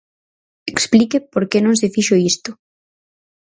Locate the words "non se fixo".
1.65-2.15